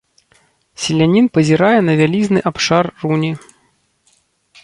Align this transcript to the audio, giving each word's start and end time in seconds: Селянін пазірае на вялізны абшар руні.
Селянін 0.83 1.25
пазірае 1.37 1.79
на 1.89 1.93
вялізны 2.01 2.39
абшар 2.51 2.85
руні. 3.03 3.29